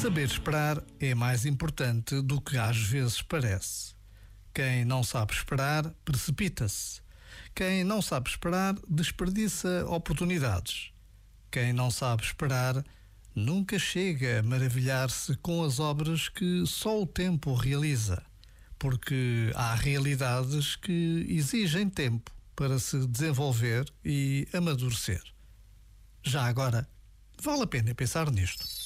Saber 0.00 0.26
esperar 0.26 0.84
é 1.00 1.14
mais 1.14 1.46
importante 1.46 2.20
do 2.20 2.38
que 2.38 2.58
às 2.58 2.76
vezes 2.76 3.22
parece. 3.22 3.94
Quem 4.54 4.84
não 4.84 5.02
sabe 5.02 5.32
esperar, 5.32 5.90
precipita-se. 6.04 7.00
Quem 7.54 7.82
não 7.82 8.02
sabe 8.02 8.28
esperar, 8.28 8.76
desperdiça 8.86 9.86
oportunidades. 9.88 10.92
Quem 11.50 11.72
não 11.72 11.90
sabe 11.90 12.22
esperar, 12.22 12.84
nunca 13.34 13.78
chega 13.78 14.40
a 14.40 14.42
maravilhar-se 14.42 15.34
com 15.36 15.64
as 15.64 15.80
obras 15.80 16.28
que 16.28 16.64
só 16.66 17.02
o 17.02 17.06
tempo 17.06 17.54
realiza, 17.54 18.22
porque 18.78 19.50
há 19.54 19.74
realidades 19.74 20.76
que 20.76 21.26
exigem 21.28 21.88
tempo 21.88 22.30
para 22.54 22.78
se 22.78 23.06
desenvolver 23.06 23.90
e 24.04 24.46
amadurecer. 24.52 25.22
Já 26.22 26.44
agora, 26.44 26.86
vale 27.42 27.62
a 27.62 27.66
pena 27.66 27.94
pensar 27.94 28.30
nisto. 28.30 28.85